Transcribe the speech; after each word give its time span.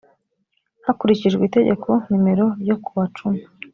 hakurikijwe 0.85 1.43
itegeko 1.45 1.89
nimero 2.09 2.45
ryo 2.61 2.75
kuwa 2.83 3.05
cumi. 3.17 3.41